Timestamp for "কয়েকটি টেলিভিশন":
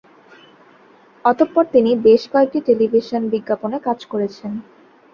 2.33-3.21